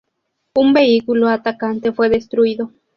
Un 0.55 0.73
vehículo 0.73 1.29
atacante 1.29 1.91
fue 1.91 2.09
destruido. 2.09 2.71